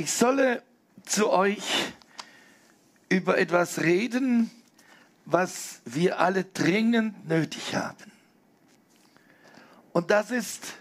[0.00, 0.62] Ich solle
[1.04, 1.92] zu euch
[3.10, 4.50] über etwas reden,
[5.26, 8.10] was wir alle dringend nötig haben.
[9.92, 10.72] Und das ist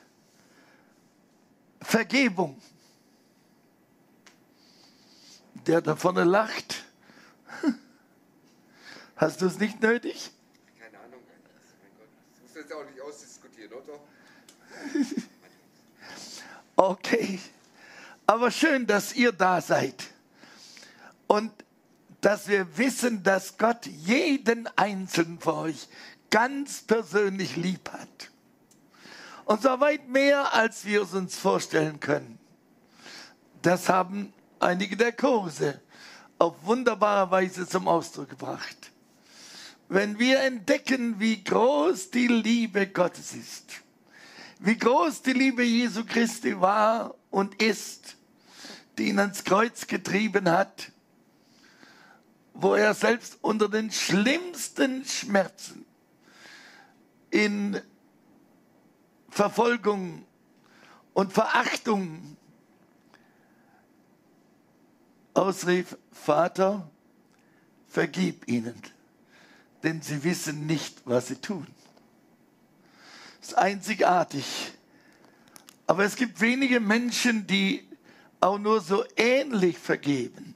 [1.81, 2.61] Vergebung.
[5.67, 6.86] Der da vorne lacht.
[9.17, 10.31] Hast du es nicht nötig?
[10.79, 11.20] Keine Ahnung.
[11.27, 12.07] Mein Gott.
[12.31, 13.99] Das muss jetzt auch nicht ausdiskutieren, oder?
[16.77, 17.41] Okay.
[18.30, 20.05] Aber schön, dass ihr da seid.
[21.26, 21.52] Und
[22.22, 25.88] dass wir wissen, dass Gott jeden einzelnen von euch
[26.30, 28.30] ganz persönlich lieb hat.
[29.45, 32.38] Und so weit mehr, als wir es uns vorstellen können.
[33.63, 35.81] Das haben einige der Kurse
[36.38, 38.91] auf wunderbare Weise zum Ausdruck gebracht.
[39.88, 43.81] Wenn wir entdecken, wie groß die Liebe Gottes ist,
[44.59, 48.19] wie groß die Liebe Jesu Christi war und ist,
[48.99, 50.91] die ihn ans Kreuz getrieben hat,
[52.53, 55.86] wo er selbst unter den schlimmsten Schmerzen
[57.31, 57.81] in
[59.30, 60.25] Verfolgung
[61.14, 62.36] und Verachtung
[65.33, 66.89] ausrief, Vater,
[67.88, 68.81] vergib ihnen,
[69.83, 71.67] denn sie wissen nicht, was sie tun.
[73.39, 74.73] Das ist einzigartig.
[75.88, 77.89] Aber es gibt wenige Menschen, die
[78.40, 80.56] auch nur so ähnlich vergeben.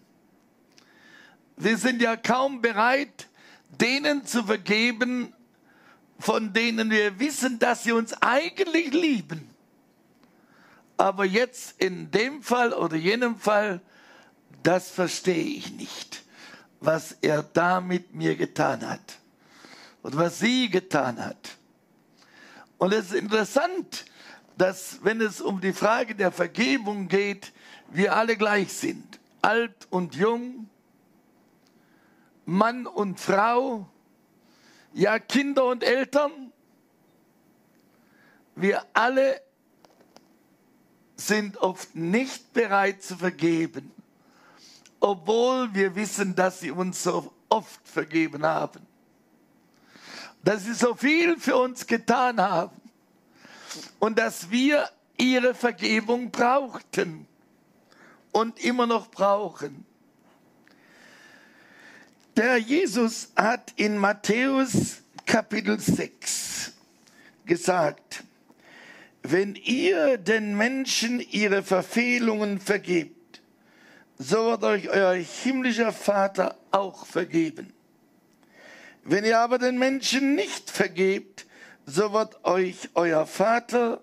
[1.57, 3.27] Wir sind ja kaum bereit,
[3.69, 5.33] denen zu vergeben,
[6.19, 9.49] von denen wir wissen, dass sie uns eigentlich lieben.
[10.97, 13.81] Aber jetzt in dem Fall oder jenem Fall,
[14.61, 16.23] das verstehe ich nicht,
[16.79, 19.19] was er da mit mir getan hat
[20.01, 21.57] und was sie getan hat.
[22.77, 24.05] Und es ist interessant,
[24.57, 27.51] dass wenn es um die Frage der Vergebung geht,
[27.93, 29.19] wir alle gleich sind.
[29.41, 30.69] Alt und jung,
[32.45, 33.87] Mann und Frau,
[34.93, 36.51] ja Kinder und Eltern.
[38.55, 39.41] Wir alle
[41.15, 43.91] sind oft nicht bereit zu vergeben,
[44.99, 48.85] obwohl wir wissen, dass sie uns so oft vergeben haben.
[50.43, 52.81] Dass sie so viel für uns getan haben
[53.99, 57.27] und dass wir ihre Vergebung brauchten
[58.33, 59.85] und immer noch brauchen.
[62.35, 66.73] Der Jesus hat in Matthäus Kapitel 6
[67.45, 68.23] gesagt,
[69.21, 73.41] wenn ihr den Menschen ihre Verfehlungen vergebt,
[74.17, 77.71] so wird euch euer himmlischer Vater auch vergeben.
[79.03, 81.45] Wenn ihr aber den Menschen nicht vergebt,
[81.85, 84.01] so wird euch euer Vater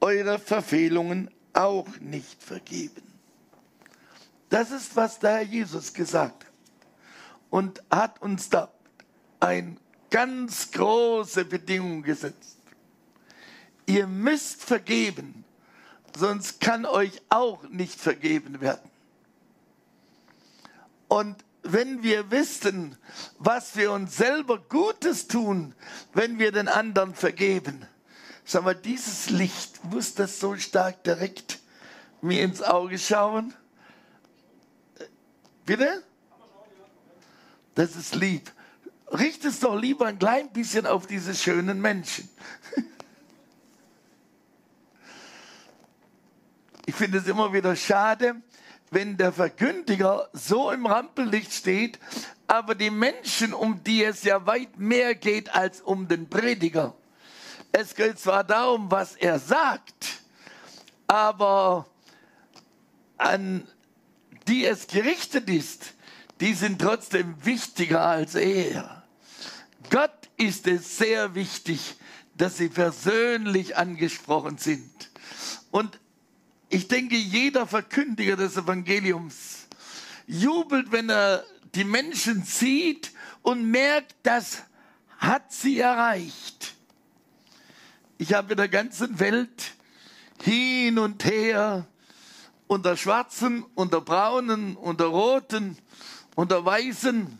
[0.00, 3.13] eure Verfehlungen auch nicht vergeben.
[4.48, 6.52] Das ist, was der Herr Jesus gesagt hat
[7.50, 8.72] und hat uns da
[9.40, 9.76] eine
[10.10, 12.58] ganz große Bedingung gesetzt.
[13.86, 15.44] Ihr müsst vergeben,
[16.16, 18.90] sonst kann euch auch nicht vergeben werden.
[21.08, 22.96] Und wenn wir wissen,
[23.38, 25.74] was wir uns selber Gutes tun,
[26.12, 27.86] wenn wir den anderen vergeben,
[28.44, 31.60] sag mal, dieses Licht muss das so stark direkt
[32.20, 33.54] mir ins Auge schauen.
[35.64, 36.02] Bitte?
[37.74, 38.52] Das ist lieb.
[39.10, 42.28] Richte es doch lieber ein klein bisschen auf diese schönen Menschen.
[46.86, 48.36] Ich finde es immer wieder schade,
[48.90, 51.98] wenn der Verkündiger so im Rampenlicht steht,
[52.46, 56.94] aber die Menschen, um die es ja weit mehr geht als um den Prediger.
[57.72, 60.20] Es geht zwar darum, was er sagt,
[61.06, 61.86] aber
[63.16, 63.66] an
[64.48, 65.94] die es gerichtet ist,
[66.40, 69.04] die sind trotzdem wichtiger als er.
[69.90, 71.96] Gott ist es sehr wichtig,
[72.36, 74.90] dass sie persönlich angesprochen sind.
[75.70, 76.00] Und
[76.68, 79.66] ich denke, jeder Verkündiger des Evangeliums
[80.26, 81.44] jubelt, wenn er
[81.74, 83.12] die Menschen sieht
[83.42, 84.62] und merkt, das
[85.18, 86.74] hat sie erreicht.
[88.18, 89.72] Ich habe in der ganzen Welt
[90.42, 91.86] hin und her
[92.66, 95.76] unter Schwarzen, unter Braunen, unter Roten,
[96.34, 97.38] unter Weißen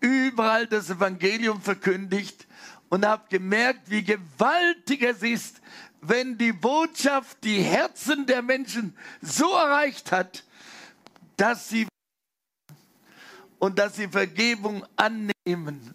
[0.00, 2.46] überall das Evangelium verkündigt
[2.88, 5.60] und habe gemerkt, wie gewaltig es ist,
[6.00, 10.44] wenn die Botschaft die Herzen der Menschen so erreicht hat,
[11.36, 11.86] dass sie
[13.58, 15.94] und dass sie Vergebung annehmen.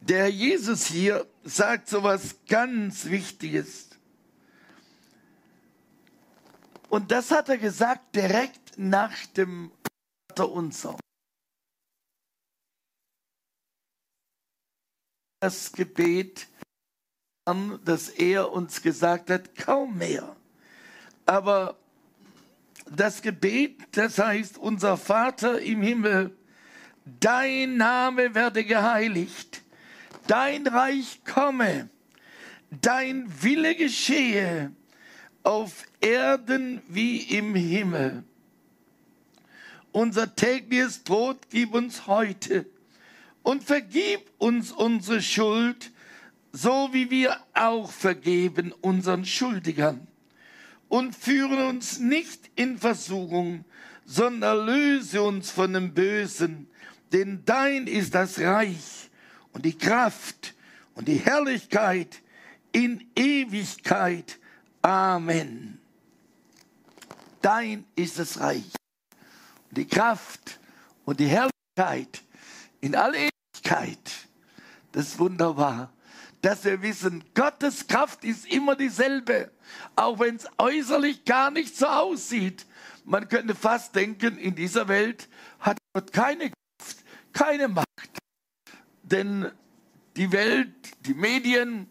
[0.00, 3.91] Der Jesus hier sagt so was ganz Wichtiges.
[6.92, 9.72] Und das hat er gesagt direkt nach dem
[10.28, 10.98] Vater unser.
[15.40, 16.48] Das Gebet,
[17.86, 20.36] das er uns gesagt hat, kaum mehr.
[21.24, 21.78] Aber
[22.90, 26.36] das Gebet, das heißt, unser Vater im Himmel,
[27.06, 29.62] dein Name werde geheiligt,
[30.26, 31.88] dein Reich komme,
[32.70, 34.76] dein Wille geschehe
[35.42, 38.24] auf Erden wie im Himmel.
[39.92, 42.66] Unser tägliches Brot gib uns heute
[43.42, 45.90] und vergib uns unsere Schuld,
[46.50, 50.06] so wie wir auch vergeben unseren Schuldigern.
[50.88, 53.64] Und führe uns nicht in Versuchung,
[54.04, 56.68] sondern löse uns von dem Bösen,
[57.12, 59.10] denn dein ist das Reich
[59.52, 60.54] und die Kraft
[60.94, 62.20] und die Herrlichkeit
[62.72, 64.38] in Ewigkeit.
[64.80, 65.81] Amen.
[67.42, 68.72] Dein ist das Reich
[69.68, 70.60] und die Kraft
[71.04, 72.22] und die Herrlichkeit
[72.80, 74.28] in aller Ewigkeit.
[74.92, 75.92] Das ist wunderbar,
[76.40, 79.50] dass wir wissen, Gottes Kraft ist immer dieselbe,
[79.96, 82.64] auch wenn es äußerlich gar nicht so aussieht.
[83.04, 85.28] Man könnte fast denken, in dieser Welt
[85.58, 87.86] hat Gott keine Kraft, keine Macht.
[89.02, 89.50] Denn
[90.16, 90.74] die Welt,
[91.06, 91.90] die Medien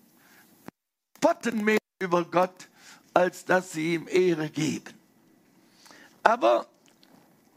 [1.18, 2.70] spotten mehr über Gott,
[3.14, 5.01] als dass sie ihm Ehre geben.
[6.24, 6.68] Aber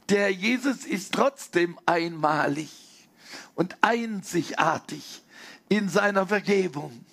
[0.09, 2.71] der Jesus ist trotzdem einmalig
[3.55, 5.23] und einzigartig
[5.69, 7.05] in seiner Vergebung.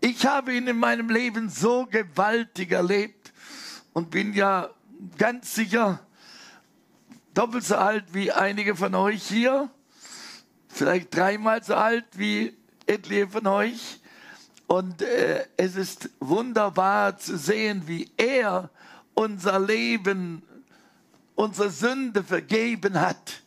[0.00, 3.32] Ich habe ihn in meinem Leben so gewaltig erlebt
[3.94, 4.70] und bin ja
[5.16, 6.00] ganz sicher
[7.34, 9.68] doppelt so alt wie einige von euch hier,
[10.68, 12.56] vielleicht dreimal so alt wie
[12.86, 14.00] etliche von euch.
[14.66, 18.70] Und äh, es ist wunderbar zu sehen, wie er
[19.14, 20.42] unser Leben,
[21.34, 23.42] unsere Sünde vergeben hat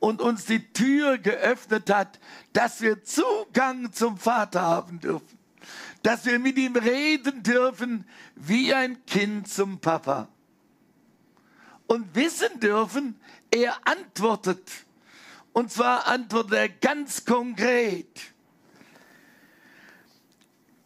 [0.00, 2.18] und uns die Tür geöffnet hat,
[2.52, 5.38] dass wir Zugang zum Vater haben dürfen,
[6.02, 8.04] dass wir mit ihm reden dürfen
[8.34, 10.28] wie ein Kind zum Papa
[11.92, 13.20] und wissen dürfen,
[13.50, 14.62] er antwortet.
[15.52, 18.32] Und zwar antwortet er ganz konkret.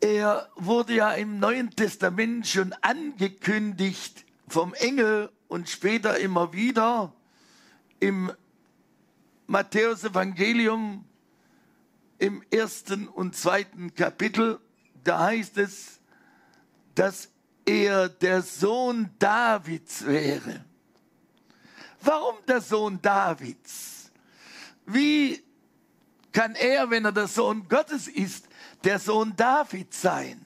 [0.00, 7.12] Er wurde ja im Neuen Testament schon angekündigt vom Engel und später immer wieder
[8.00, 8.32] im
[9.46, 11.04] Matthäus Evangelium
[12.18, 14.58] im ersten und zweiten Kapitel.
[15.04, 16.00] Da heißt es,
[16.94, 17.30] dass
[17.64, 20.64] er der Sohn Davids wäre.
[22.00, 24.10] Warum der Sohn Davids?
[24.86, 25.42] Wie
[26.32, 28.48] kann er, wenn er der Sohn Gottes ist,
[28.84, 30.44] der Sohn Davids sein?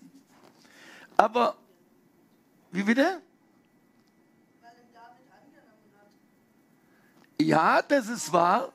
[1.16, 1.56] Aber,
[2.70, 3.20] wie bitte?
[7.40, 8.72] Ja, das ist wahr.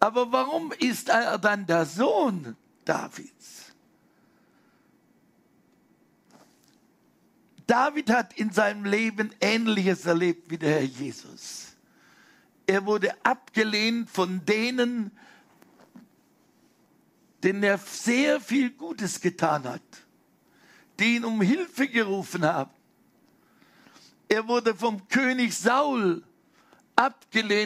[0.00, 3.72] Aber warum ist er dann der Sohn Davids?
[7.68, 11.76] David hat in seinem Leben Ähnliches erlebt wie der Herr Jesus.
[12.66, 15.12] Er wurde abgelehnt von denen,
[17.44, 19.82] denen er sehr viel Gutes getan hat,
[20.98, 22.72] die ihn um Hilfe gerufen haben.
[24.28, 26.31] Er wurde vom König Saul abgelehnt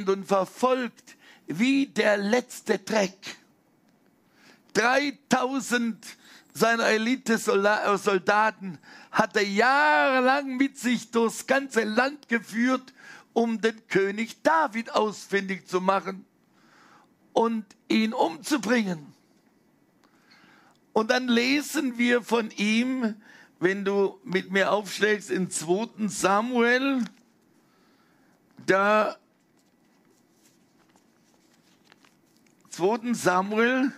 [0.08, 1.16] und verfolgt
[1.46, 3.36] wie der letzte Dreck.
[4.74, 6.04] 3000
[6.52, 8.78] seiner Elite-Soldaten
[9.10, 12.94] hat er jahrelang mit sich durchs ganze Land geführt,
[13.32, 16.24] um den König David ausfindig zu machen
[17.32, 19.12] und ihn umzubringen.
[20.94, 23.14] Und dann lesen wir von ihm,
[23.60, 26.08] wenn du mit mir aufschlägst, in 2.
[26.08, 27.04] Samuel,
[28.64, 29.16] da
[32.76, 33.14] 2.
[33.14, 33.90] Samuel,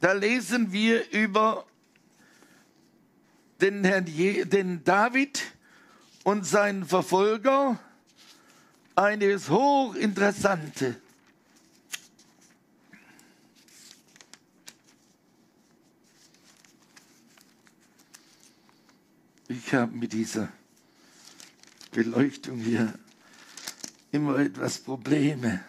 [0.00, 1.66] da lesen wir über
[3.60, 5.42] den, Herrn Je den David
[6.22, 7.80] und seinen Verfolger
[8.94, 11.00] eines hochinteressante.
[19.48, 20.48] Ich habe mit dieser
[21.90, 22.94] Beleuchtung hier
[24.12, 25.64] immer etwas Probleme.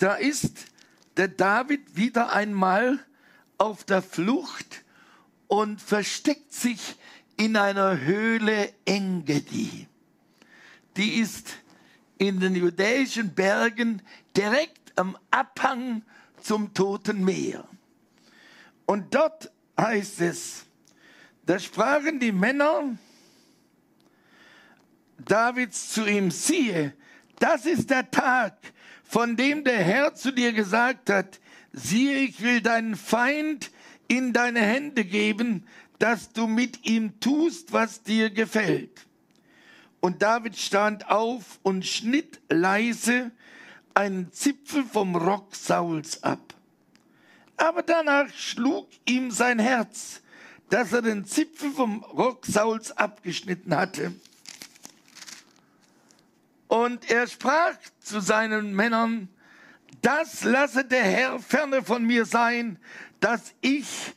[0.00, 0.66] Da ist
[1.18, 2.98] der David wieder einmal
[3.58, 4.82] auf der Flucht
[5.46, 6.96] und versteckt sich
[7.36, 9.86] in einer Höhle Engedi.
[10.96, 11.50] Die ist
[12.16, 14.02] in den judäischen Bergen
[14.34, 16.02] direkt am Abhang
[16.40, 17.68] zum Toten Meer.
[18.86, 20.64] Und dort heißt es,
[21.44, 22.96] da sprachen die Männer
[25.18, 26.94] Davids zu ihm, siehe,
[27.38, 28.54] das ist der Tag,
[29.10, 31.40] von dem der Herr zu dir gesagt hat,
[31.72, 33.72] siehe, ich will deinen Feind
[34.06, 35.66] in deine Hände geben,
[35.98, 39.08] dass du mit ihm tust, was dir gefällt.
[39.98, 43.32] Und David stand auf und schnitt leise
[43.94, 46.54] einen Zipfel vom Rock Sauls ab.
[47.56, 50.22] Aber danach schlug ihm sein Herz,
[50.68, 54.12] dass er den Zipfel vom Rock Sauls abgeschnitten hatte.
[56.70, 59.28] Und er sprach zu seinen Männern,
[60.02, 62.78] das lasse der Herr ferne von mir sein,
[63.18, 64.14] dass ich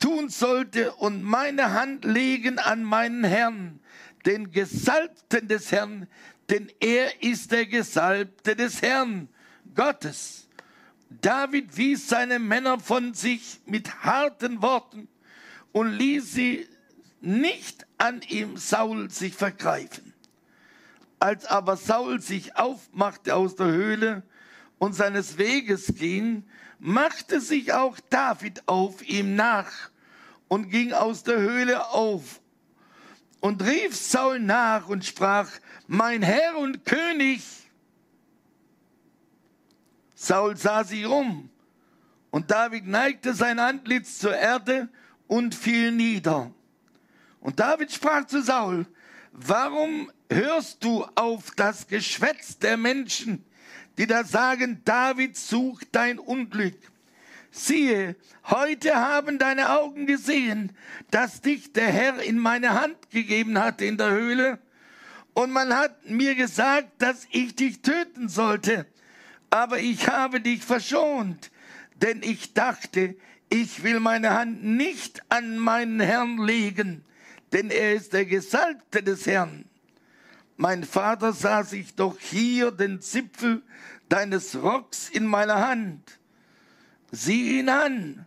[0.00, 3.78] tun sollte und meine Hand legen an meinen Herrn,
[4.26, 6.08] den Gesalbten des Herrn,
[6.50, 9.28] denn er ist der Gesalbte des Herrn,
[9.76, 10.48] Gottes.
[11.20, 15.06] David wies seine Männer von sich mit harten Worten
[15.70, 16.66] und ließ sie
[17.20, 20.07] nicht an ihm Saul sich vergreifen.
[21.20, 24.22] Als aber Saul sich aufmachte aus der Höhle
[24.78, 26.44] und seines Weges ging,
[26.78, 29.90] machte sich auch David auf ihm nach
[30.46, 32.40] und ging aus der Höhle auf
[33.40, 35.48] und rief Saul nach und sprach,
[35.86, 37.42] mein Herr und König.
[40.14, 41.48] Saul sah sich um
[42.30, 44.88] und David neigte sein Antlitz zur Erde
[45.26, 46.50] und fiel nieder.
[47.40, 48.86] Und David sprach zu Saul,
[49.46, 53.44] warum hörst du auf das Geschwätz der Menschen,
[53.96, 56.78] die da sagen, David sucht dein Unglück?
[57.50, 60.72] Siehe, heute haben deine Augen gesehen,
[61.10, 64.58] dass dich der Herr in meine Hand gegeben hat in der Höhle.
[65.34, 68.86] Und man hat mir gesagt, dass ich dich töten sollte.
[69.50, 71.50] Aber ich habe dich verschont,
[71.96, 73.16] denn ich dachte,
[73.48, 77.02] ich will meine Hand nicht an meinen Herrn legen,
[77.52, 79.64] denn er ist der Gesalbte des Herrn.
[80.56, 83.62] Mein Vater sah sich doch hier den Zipfel
[84.08, 86.18] deines Rocks in meiner Hand.
[87.10, 88.26] Sieh ihn an,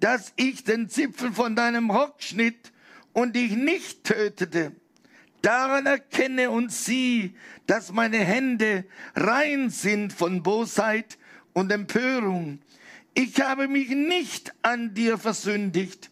[0.00, 2.72] dass ich den Zipfel von deinem Rock schnitt
[3.12, 4.72] und dich nicht tötete.
[5.42, 11.18] Daran erkenne und sieh, dass meine Hände rein sind von Bosheit
[11.52, 12.60] und Empörung.
[13.14, 16.10] Ich habe mich nicht an dir versündigt,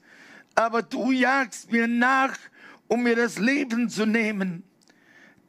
[0.57, 2.37] aber du jagst mir nach,
[2.89, 4.65] um mir das Leben zu nehmen.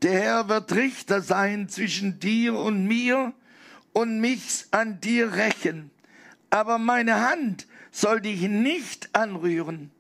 [0.04, 3.34] Der Herr wird Richter sein zwischen dir und mir
[3.94, 5.90] und mich an dir rächen.
[6.50, 9.92] Aber meine Hand soll dich nicht anrühren.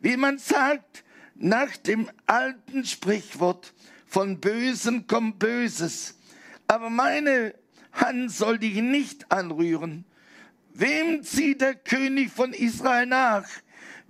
[0.00, 1.02] Wie man sagt,
[1.34, 3.72] nach dem alten Sprichwort,
[4.06, 6.18] von Bösen kommt Böses.
[6.68, 7.54] Aber meine
[7.92, 10.04] Hand soll dich nicht anrühren.
[10.74, 13.48] Wem zieht der König von Israel nach?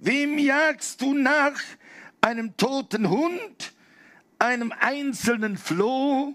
[0.04, 1.60] Wem jagst du nach?
[2.20, 3.72] Einem toten Hund?
[4.40, 6.34] Einem einzelnen Floh?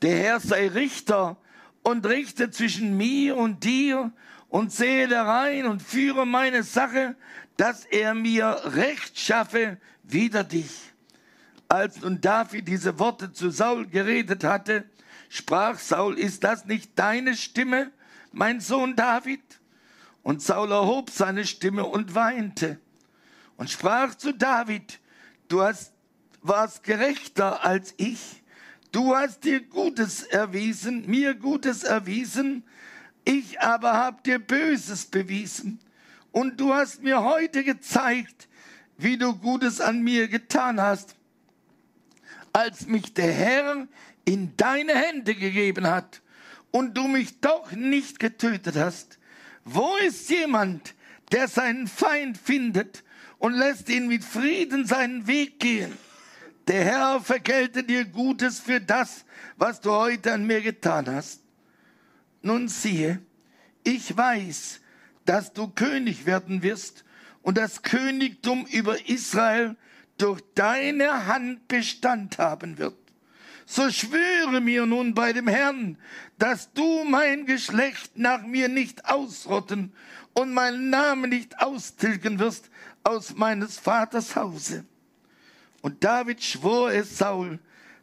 [0.00, 1.36] Der Herr sei Richter
[1.82, 4.12] und richte zwischen mir und dir
[4.48, 7.16] und sehe da rein und führe meine Sache,
[7.56, 10.92] dass er mir Recht schaffe wider dich.
[11.66, 14.88] Als nun David diese Worte zu Saul geredet hatte,
[15.28, 17.90] sprach Saul, ist das nicht deine Stimme,
[18.30, 19.42] mein Sohn David?
[20.22, 22.78] Und Saul erhob seine Stimme und weinte
[23.56, 25.00] und sprach zu David,
[25.48, 25.92] du hast,
[26.42, 28.42] warst gerechter als ich,
[28.92, 32.64] du hast dir Gutes erwiesen, mir Gutes erwiesen,
[33.24, 35.78] ich aber habe dir Böses bewiesen.
[36.32, 38.48] Und du hast mir heute gezeigt,
[38.98, 41.16] wie du Gutes an mir getan hast,
[42.52, 43.88] als mich der Herr
[44.24, 46.22] in deine Hände gegeben hat
[46.70, 49.18] und du mich doch nicht getötet hast.
[49.64, 50.94] Wo ist jemand,
[51.32, 53.04] der seinen Feind findet
[53.44, 55.92] und lässt ihn mit Frieden seinen Weg gehen.
[56.66, 59.26] Der Herr vergelte dir Gutes für das,
[59.58, 61.42] was du heute an mir getan hast.
[62.40, 63.20] Nun siehe,
[63.82, 64.80] ich weiß,
[65.26, 67.04] dass du König werden wirst
[67.42, 69.76] und das Königtum über Israel
[70.16, 72.96] durch deine Hand Bestand haben wird.
[73.66, 75.98] So schwöre mir nun bei dem Herrn,
[76.38, 79.92] dass du mein Geschlecht nach mir nicht ausrotten
[80.32, 82.70] und meinen Namen nicht austilgen wirst
[83.04, 84.84] aus meines Vaters Hause.
[85.82, 87.58] Und David schwor es Saul.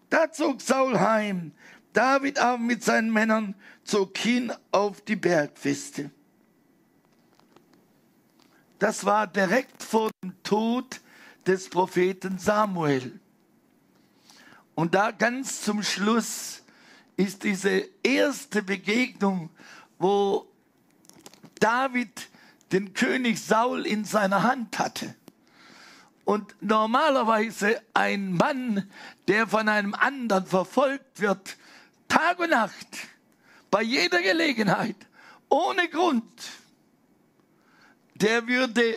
[0.10, 1.51] Da zog Saul heim.
[1.93, 6.12] David aber mit seinen Männern zog hin auf die Bergfeste.
[8.79, 11.01] Das war direkt vor dem Tod
[11.46, 13.20] des Propheten Samuel.
[14.75, 16.63] Und da ganz zum Schluss
[17.17, 19.50] ist diese erste Begegnung,
[20.00, 20.48] wo
[21.60, 22.29] David
[22.72, 25.16] den König Saul in seiner Hand hatte.
[26.24, 28.90] Und normalerweise ein Mann,
[29.28, 31.58] der von einem anderen verfolgt wird,
[32.08, 32.88] Tag und Nacht,
[33.70, 34.96] bei jeder Gelegenheit,
[35.50, 36.24] ohne Grund,
[38.16, 38.96] der würde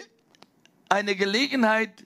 [0.88, 2.04] eine Gelegenheit,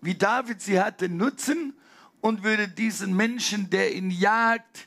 [0.00, 1.74] wie David sie hatte, nutzen
[2.20, 4.86] und würde diesen Menschen, der ihn jagt,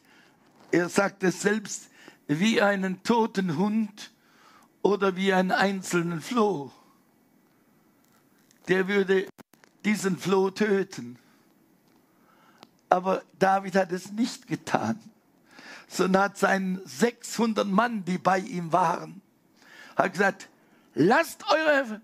[0.72, 1.90] er sagt es selbst,
[2.28, 4.12] wie einen toten Hund
[4.82, 6.72] oder wie einen einzelnen Floh,
[8.68, 9.28] der würde
[9.86, 11.18] diesen Floh töten.
[12.90, 15.00] Aber David hat es nicht getan,
[15.88, 19.22] sondern hat seinen 600 Mann, die bei ihm waren,
[19.96, 20.50] hat gesagt,
[20.94, 22.02] lasst eure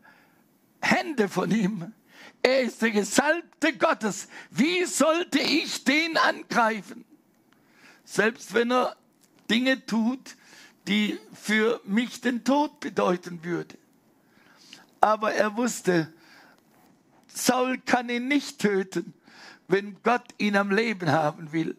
[0.81, 1.93] Hände von ihm.
[2.43, 4.27] Er ist der Gesalbte Gottes.
[4.51, 7.03] Wie sollte ich den angreifen?
[8.05, 8.95] Selbst wenn er
[9.49, 10.35] Dinge tut,
[10.87, 13.75] die für mich den Tod bedeuten würde.
[15.01, 16.11] Aber er wusste,
[17.27, 19.13] Saul kann ihn nicht töten,
[19.67, 21.75] wenn Gott ihn am Leben haben will.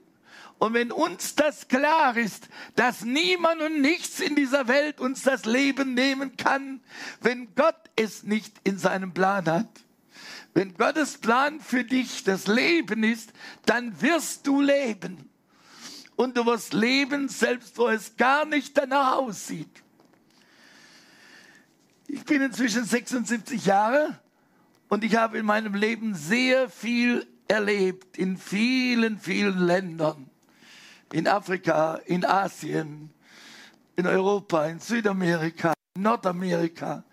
[0.59, 5.45] Und wenn uns das klar ist, dass niemand und nichts in dieser Welt uns das
[5.45, 6.81] Leben nehmen kann,
[7.21, 9.69] wenn Gott es nicht in seinem Plan hat,
[10.55, 13.33] wenn Gottes Plan für dich das Leben ist,
[13.67, 15.31] dann wirst du leben.
[16.19, 19.85] Und du wirst leben, selbst wo es gar nicht danach aussieht.
[22.09, 24.19] Ich bin inzwischen 76 Jahre
[24.89, 30.29] und ich habe in meinem Leben sehr viel erlebt in vielen, vielen Ländern.
[31.13, 33.11] In Afrika, in Asien,
[33.95, 37.05] in Europa, in Südamerika, in Nordamerika.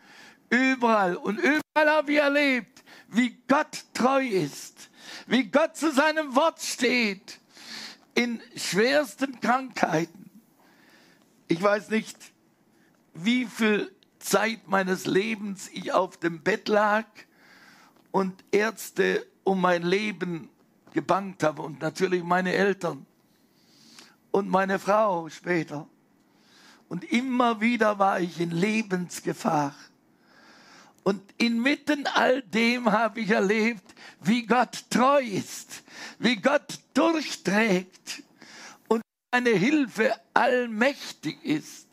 [0.49, 1.15] Überall.
[1.15, 4.89] Und überall habe ich erlebt, wie Gott treu ist.
[5.27, 7.39] Wie Gott zu seinem Wort steht.
[8.15, 10.31] In schwersten Krankheiten.
[11.47, 12.17] Ich weiß nicht,
[13.13, 17.05] wie viel Zeit meines Lebens ich auf dem Bett lag
[18.11, 20.49] und Ärzte um mein Leben
[20.93, 23.05] gebankt habe und natürlich meine Eltern
[24.31, 25.87] und meine Frau später.
[26.87, 29.75] Und immer wieder war ich in Lebensgefahr.
[31.05, 35.83] Und inmitten all dem habe ich erlebt, wie Gott treu ist,
[36.19, 38.23] wie Gott durchträgt
[38.89, 41.87] und seine Hilfe allmächtig ist.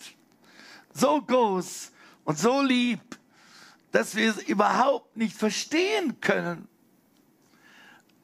[0.93, 1.93] So groß
[2.25, 3.01] und so lieb
[3.93, 6.67] dass wir es überhaupt nicht verstehen können.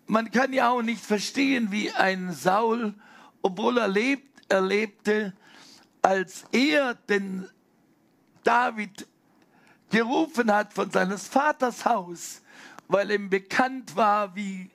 [0.07, 2.95] Man kann ja auch nicht verstehen, wie ein Saul,
[3.43, 5.35] obwohl er lebt, erlebte,
[6.01, 7.47] als er den
[8.43, 9.07] David
[9.91, 12.43] gerufen hat von seines Vaters Haus,
[12.89, 14.71] weil ihm bekannt war, wie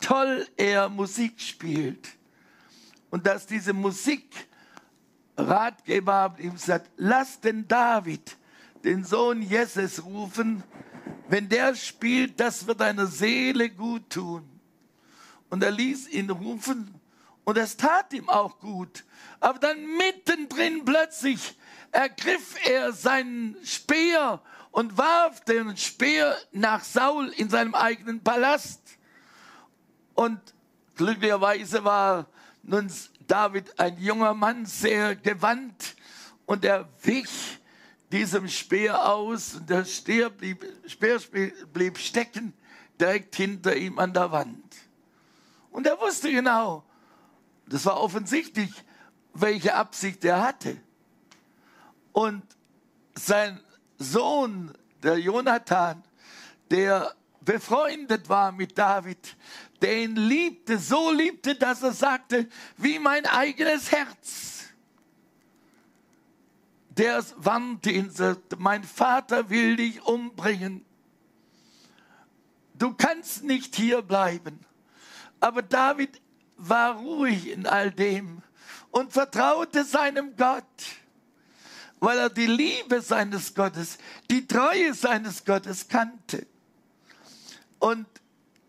[0.00, 2.08] toll er Musik spielt.
[3.10, 4.24] Und dass diese Musik
[5.36, 8.36] Ratgeber haben ihm gesagt, lass den David
[8.84, 10.62] den Sohn Jesses rufen,
[11.28, 14.48] wenn der spielt, das wird deiner Seele gut tun.
[15.48, 16.99] Und er ließ ihn rufen
[17.50, 19.04] und es tat ihm auch gut.
[19.40, 21.58] Aber dann mittendrin plötzlich
[21.90, 28.80] ergriff er seinen Speer und warf den Speer nach Saul in seinem eigenen Palast.
[30.14, 30.38] Und
[30.94, 32.28] glücklicherweise war
[32.62, 32.88] nun
[33.26, 35.96] David ein junger Mann, sehr gewandt
[36.46, 37.58] und er wich
[38.12, 41.18] diesem Speer aus und der Speer blieb, Speer
[41.72, 42.52] blieb stecken
[43.00, 44.76] direkt hinter ihm an der Wand.
[45.72, 46.84] Und er wusste genau,
[47.70, 48.70] das war offensichtlich,
[49.32, 50.76] welche Absicht er hatte.
[52.12, 52.42] Und
[53.14, 53.58] sein
[53.98, 56.02] Sohn, der Jonathan,
[56.70, 59.36] der befreundet war mit David,
[59.80, 64.60] der ihn liebte, so liebte, dass er sagte, wie mein eigenes Herz
[67.00, 70.84] der wandte ihn, sagte, mein Vater will dich umbringen.
[72.74, 74.60] Du kannst nicht hier bleiben.
[75.40, 76.20] Aber David
[76.68, 78.42] war ruhig in all dem
[78.90, 80.64] und vertraute seinem Gott,
[81.98, 83.98] weil er die Liebe seines Gottes,
[84.30, 86.46] die Treue seines Gottes kannte.
[87.78, 88.06] Und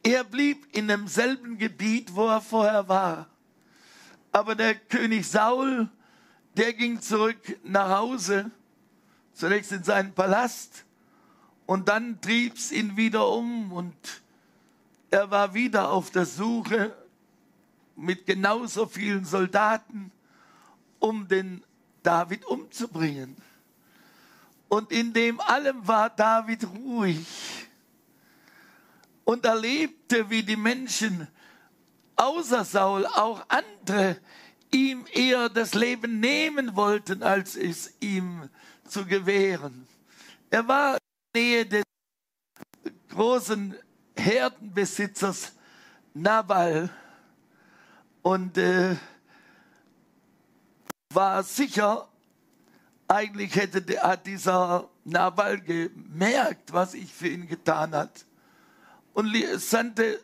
[0.03, 3.27] er blieb in demselben Gebiet, wo er vorher war.
[4.31, 5.89] Aber der König Saul
[6.57, 8.51] der ging zurück nach Hause,
[9.33, 10.85] zunächst in seinen Palast
[11.65, 13.95] und dann trieb es ihn wieder um und
[15.09, 16.95] er war wieder auf der Suche
[17.95, 20.11] mit genauso vielen Soldaten,
[20.99, 21.63] um den
[22.03, 23.35] David umzubringen.
[24.69, 27.27] Und in dem allem war David ruhig
[29.25, 31.27] und erlebte, wie die Menschen
[32.15, 34.17] außer Saul auch andere
[34.71, 38.49] ihm eher das Leben nehmen wollten, als es ihm
[38.87, 39.87] zu gewähren.
[40.49, 40.99] Er war in
[41.33, 41.83] der Nähe des
[43.09, 43.75] großen
[44.15, 45.53] Herdenbesitzers
[46.13, 46.89] Nabal
[48.21, 48.95] und äh,
[51.13, 52.07] war sicher,
[53.07, 58.25] eigentlich hätte hat dieser Nabal gemerkt, was ich für ihn getan hat
[59.13, 60.19] und sandte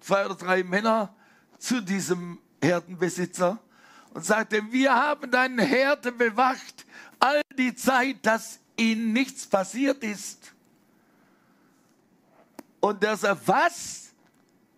[0.00, 1.14] zwei oder drei Männer
[1.58, 3.58] zu diesem Herdenbesitzer
[4.14, 6.86] und sagte, wir haben deinen Herde bewacht
[7.18, 10.52] all die Zeit, dass ihnen nichts passiert ist.
[12.80, 14.14] Und der sagt, was?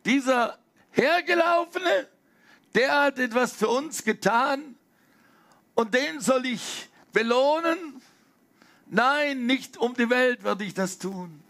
[0.05, 0.59] Dieser
[0.91, 2.09] Hergelaufene,
[2.79, 4.77] der hat etwas für uns getan
[5.75, 8.01] und den soll ich belohnen?
[8.87, 11.43] Nein, nicht um die Welt werde ich das tun.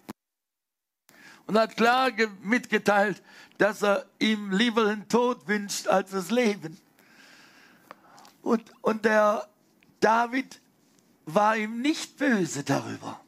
[1.46, 2.12] Und hat klar
[2.42, 3.22] mitgeteilt,
[3.58, 6.80] dass er ihm lieber den Tod wünscht als das Leben.
[8.40, 9.46] Und, und der
[10.00, 10.58] David
[11.26, 13.20] war ihm nicht böse darüber.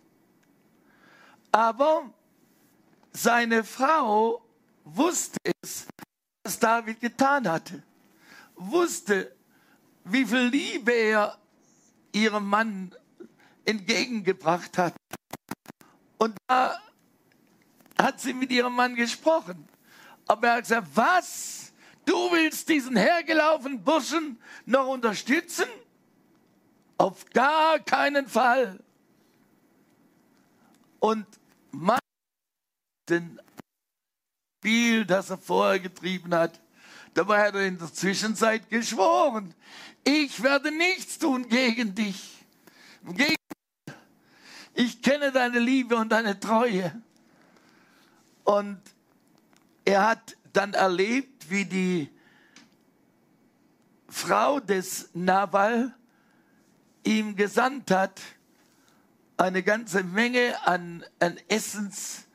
[1.53, 2.09] Aber
[3.13, 4.43] seine Frau
[4.85, 5.87] wusste es,
[6.43, 7.83] was David getan hatte.
[8.61, 9.35] Wusste,
[10.05, 11.39] wie viel Liebe er
[12.13, 12.95] ihrem Mann
[13.65, 14.95] entgegengebracht hat.
[16.19, 16.79] Und da
[17.99, 19.67] hat sie mit ihrem Mann gesprochen.
[20.27, 21.73] Aber er hat gesagt, was?
[22.05, 25.67] Du willst diesen hergelaufenen Burschen noch unterstützen?
[26.99, 28.79] Auf gar keinen Fall.
[30.99, 31.27] Und
[31.71, 31.99] mein
[34.59, 36.61] Spiel, das er vorher getrieben hat,
[37.15, 39.55] dabei hat er in der Zwischenzeit geschworen,
[40.05, 42.45] ich werde nichts tun gegen dich.
[44.75, 47.01] Ich kenne deine Liebe und deine Treue.
[48.45, 48.81] Und
[49.85, 52.11] er hat dann erlebt, wie die
[54.09, 55.95] Frau des Nawal
[57.05, 58.21] ihm gesandt hat,
[59.37, 62.27] eine ganze Menge an, an Essensgabe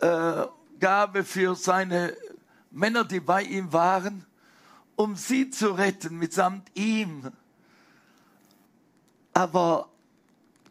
[0.00, 2.16] äh, für seine
[2.76, 4.24] Männer, die bei ihm waren
[4.96, 7.30] um sie zu retten mitsamt ihm.
[9.34, 9.90] Aber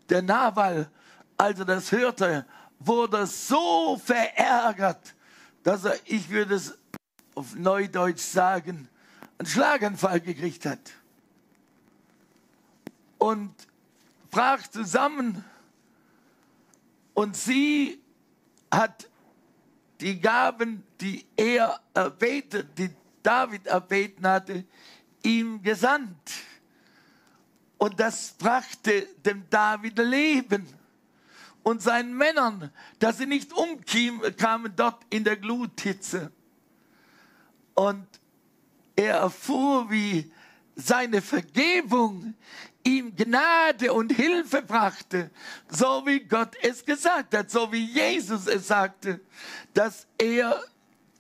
[0.09, 0.89] der Nawal,
[1.37, 2.45] als er das hörte,
[2.79, 5.13] wurde so verärgert,
[5.63, 6.77] dass er, ich würde es
[7.35, 8.89] auf Neudeutsch sagen,
[9.37, 10.79] einen Schlaganfall gekriegt hat.
[13.19, 13.53] Und
[14.31, 15.43] brach zusammen
[17.13, 18.01] und sie
[18.71, 19.07] hat
[20.01, 22.89] die Gaben, die er erbetet, die
[23.23, 24.65] David erbeten hatte,
[25.23, 26.31] ihm gesandt.
[27.77, 30.67] Und das brachte dem David Leben
[31.63, 36.31] und seinen Männern, dass sie nicht umkamen dort in der Gluthitze.
[37.73, 38.07] Und
[38.95, 40.31] er erfuhr, wie
[40.75, 42.35] seine Vergebung
[42.83, 45.31] ihm Gnade und Hilfe brachte,
[45.67, 49.19] so wie Gott es gesagt hat, so wie Jesus es sagte,
[49.75, 50.59] dass er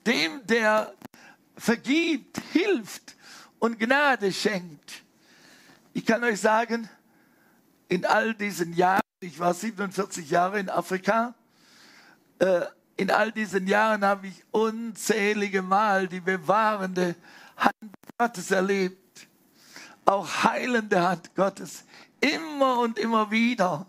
[0.07, 0.93] dem, der
[1.57, 3.15] vergibt, hilft
[3.59, 5.03] und Gnade schenkt.
[5.93, 6.89] Ich kann euch sagen,
[7.89, 11.35] in all diesen Jahren, ich war 47 Jahre in Afrika,
[12.39, 12.61] äh,
[12.97, 17.15] in all diesen Jahren habe ich unzählige Mal die bewahrende
[17.57, 19.27] Hand Gottes erlebt,
[20.05, 21.83] auch heilende Hand Gottes,
[22.21, 23.85] immer und immer wieder.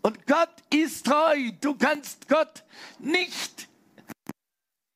[0.00, 1.50] Und Gott ist treu.
[1.60, 2.64] Du kannst Gott
[2.98, 3.67] nicht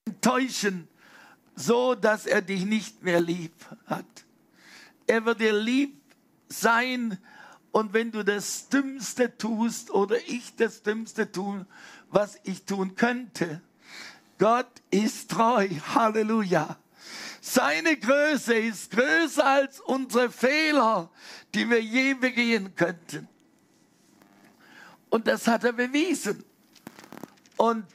[0.07, 0.89] enttäuschen
[1.55, 3.53] so dass er dich nicht mehr lieb
[3.87, 4.07] hat.
[5.07, 6.01] Er wird dir lieb
[6.49, 7.19] sein
[7.71, 11.67] und wenn du das Dümmste tust oder ich das Dümmste tun,
[12.11, 13.61] was ich tun könnte,
[14.39, 15.69] Gott ist treu.
[15.95, 16.77] Halleluja.
[17.41, 21.11] Seine Größe ist größer als unsere Fehler,
[21.55, 23.29] die wir je begehen könnten.
[25.11, 26.45] Und das hat er bewiesen.
[27.57, 27.87] Und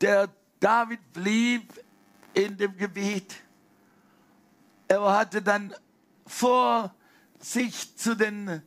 [0.00, 0.28] der
[0.62, 1.72] David blieb
[2.34, 3.34] in dem Gebet.
[4.86, 5.74] Er hatte dann
[6.24, 6.94] vor,
[7.40, 8.62] sich zu den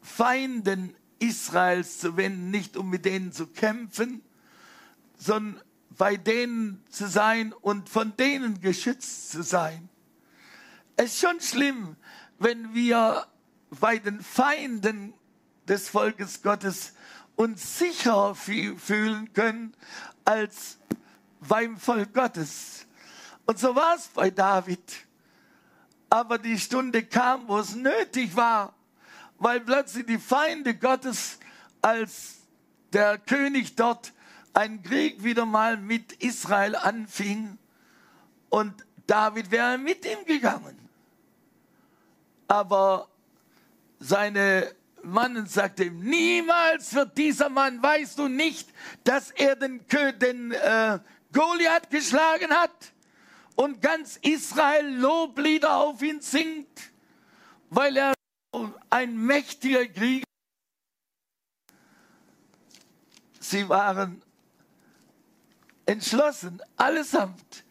[0.00, 4.22] Feinden Israels zu wenden, nicht um mit denen zu kämpfen,
[5.18, 9.90] sondern bei denen zu sein und von denen geschützt zu sein.
[10.96, 11.96] Es ist schon schlimm,
[12.38, 13.26] wenn wir
[13.68, 15.12] bei den Feinden
[15.68, 16.94] des Volkes Gottes
[17.36, 19.74] uns sicher fühlen können
[20.24, 20.78] als
[21.48, 22.86] beim Volk Gottes.
[23.46, 24.80] Und so war es bei David.
[26.10, 28.74] Aber die Stunde kam, wo es nötig war,
[29.38, 31.38] weil plötzlich die Feinde Gottes,
[31.82, 32.36] als
[32.92, 34.12] der König dort
[34.52, 37.58] einen Krieg wieder mal mit Israel anfing
[38.48, 38.72] und
[39.06, 40.78] David wäre mit ihm gegangen.
[42.46, 43.08] Aber
[43.98, 48.68] seine Mann und sagte ihm, niemals wird dieser Mann, weißt du nicht,
[49.02, 49.84] dass er den,
[50.20, 50.98] den äh,
[51.34, 52.92] Goliath geschlagen hat
[53.56, 56.92] und ganz Israel Loblieder auf ihn singt,
[57.68, 58.14] weil er
[58.88, 60.24] ein mächtiger Krieger
[63.44, 64.22] Sie waren
[65.84, 67.64] entschlossen, allesamt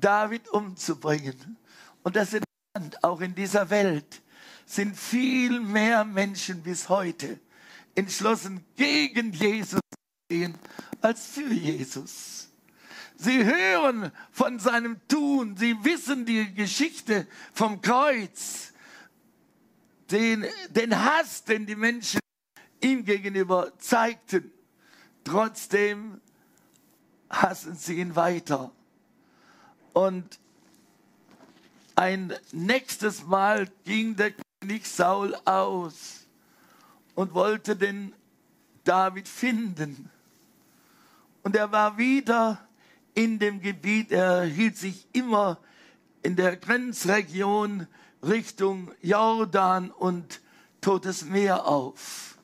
[0.00, 1.58] David umzubringen.
[2.04, 4.22] Und das in Land, auch in dieser Welt,
[4.64, 7.40] sind viel mehr Menschen bis heute
[7.96, 10.54] entschlossen, gegen Jesus zu gehen,
[11.00, 12.45] als für Jesus.
[13.18, 18.74] Sie hören von seinem Tun, sie wissen die Geschichte vom Kreuz,
[20.10, 22.20] den, den Hass, den die Menschen
[22.80, 24.52] ihm gegenüber zeigten.
[25.24, 26.20] Trotzdem
[27.30, 28.70] hassen sie ihn weiter.
[29.94, 30.38] Und
[31.94, 36.26] ein nächstes Mal ging der König Saul aus
[37.14, 38.12] und wollte den
[38.84, 40.10] David finden.
[41.42, 42.65] Und er war wieder
[43.16, 45.58] in dem Gebiet, er hielt sich immer
[46.22, 47.86] in der Grenzregion
[48.22, 50.40] Richtung Jordan und
[50.82, 52.36] Totes Meer auf.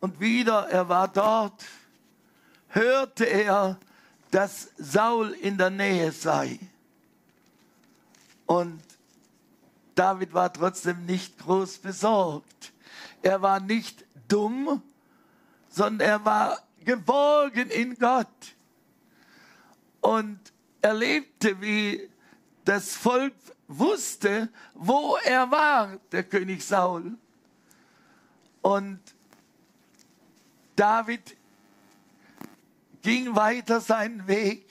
[0.00, 1.64] Und wieder, er war dort,
[2.68, 3.76] hörte er,
[4.30, 6.60] dass Saul in der Nähe sei.
[8.46, 8.80] Und
[9.96, 12.72] David war trotzdem nicht groß besorgt.
[13.20, 14.80] Er war nicht dumm,
[15.68, 18.28] sondern er war geborgen in Gott.
[20.00, 20.38] Und
[20.80, 22.08] erlebte, wie
[22.64, 23.34] das Volk
[23.66, 27.16] wusste, wo er war, der König Saul.
[28.62, 29.00] Und
[30.76, 31.36] David
[33.02, 34.66] ging weiter seinen Weg,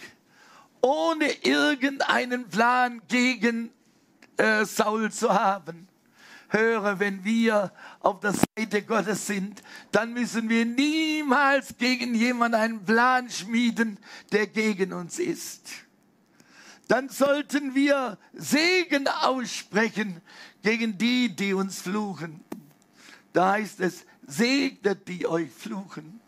[0.81, 3.71] ohne irgendeinen Plan gegen
[4.37, 5.87] äh, Saul zu haben.
[6.49, 12.85] Höre, wenn wir auf der Seite Gottes sind, dann müssen wir niemals gegen jemanden einen
[12.85, 13.99] Plan schmieden,
[14.31, 15.67] der gegen uns ist.
[16.87, 20.21] Dann sollten wir Segen aussprechen
[20.63, 22.41] gegen die, die uns fluchen.
[23.33, 26.21] Da heißt es, segnet die euch fluchen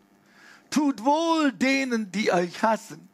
[0.69, 3.09] tut wohl denen, die euch hassen.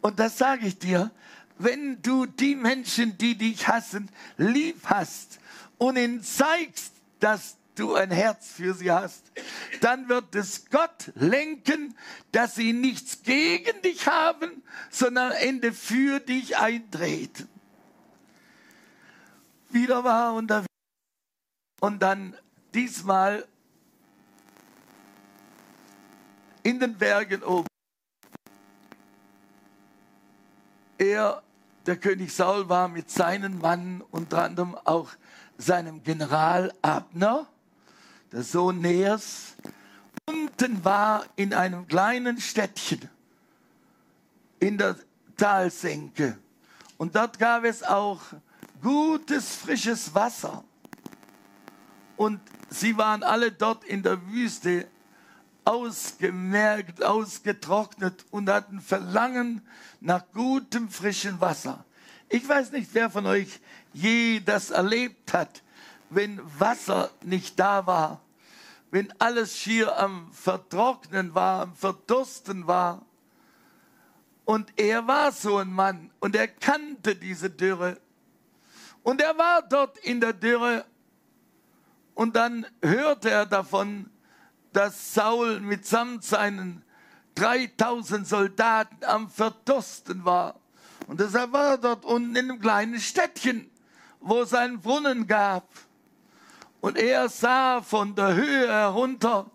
[0.00, 1.10] Und das sage ich dir,
[1.58, 5.38] wenn du die Menschen, die dich hassen, lieb hast
[5.88, 9.32] und ihnen zeigst, dass du ein Herz für sie hast,
[9.80, 11.96] dann wird es Gott lenken,
[12.32, 17.48] dass sie nichts gegen dich haben, sondern am Ende für dich eintreten.
[19.70, 20.68] Wieder war unterwegs
[21.80, 22.36] und dann
[22.72, 23.46] diesmal
[26.62, 27.66] in den Bergen oben.
[30.96, 31.42] Er,
[31.86, 35.10] der König Saul, war mit seinen Mann, unter anderem auch
[35.58, 37.46] seinem General Abner,
[38.32, 39.54] der Sohn Neers,
[40.26, 43.08] unten war in einem kleinen Städtchen
[44.58, 44.96] in der
[45.36, 46.38] Talsenke.
[46.96, 48.20] Und dort gab es auch
[48.82, 50.64] gutes, frisches Wasser.
[52.16, 54.86] Und sie waren alle dort in der Wüste
[55.64, 59.66] ausgemerkt, ausgetrocknet und hatten Verlangen
[60.00, 61.84] nach gutem, frischen Wasser.
[62.28, 63.60] Ich weiß nicht, wer von euch
[63.92, 65.62] je das erlebt hat,
[66.10, 68.20] wenn Wasser nicht da war,
[68.90, 73.04] wenn alles schier am Vertrocknen war, am Verdursten war.
[74.44, 77.98] Und er war so ein Mann und er kannte diese Dürre.
[79.02, 80.84] Und er war dort in der Dürre
[82.14, 84.10] und dann hörte er davon,
[84.74, 86.82] dass Saul mitsamt seinen
[87.36, 90.56] 3000 Soldaten am Verdursten war.
[91.06, 93.70] Und deshalb war er dort unten in einem kleinen Städtchen,
[94.20, 95.68] wo es einen Brunnen gab.
[96.80, 99.50] Und er sah von der Höhe herunter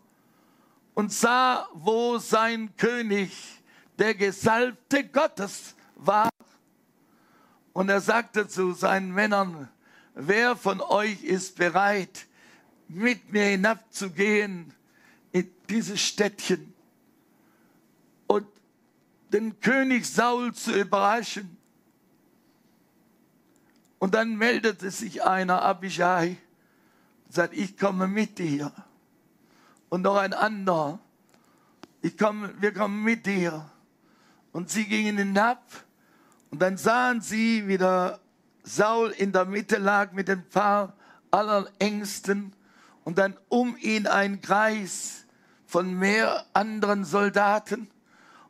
[0.94, 3.62] und sah, wo sein König,
[3.98, 6.30] der Gesalbte Gottes, war.
[7.74, 9.70] Und er sagte zu seinen Männern,
[10.16, 12.26] wer von euch ist bereit,
[12.88, 14.74] mit mir hinabzugehen
[15.32, 16.74] in dieses Städtchen
[18.28, 18.48] und
[19.32, 21.58] den König Saul zu überraschen.
[24.00, 26.38] Und dann meldete sich einer, Abishai,
[27.26, 28.72] und sagt, ich komme mit dir.
[29.90, 31.00] Und noch ein anderer,
[32.02, 33.70] ich komme, wir kommen mit dir.
[34.52, 35.64] Und sie gingen hinab
[36.50, 38.20] und dann sahen sie, wie der
[38.64, 40.94] Saul in der Mitte lag mit ein paar
[41.32, 42.54] allerängsten
[43.10, 45.26] und dann um ihn ein Kreis
[45.66, 47.90] von mehr anderen Soldaten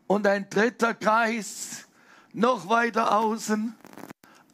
[0.05, 1.87] und ein dritter Kreis
[2.33, 3.73] noch weiter außen.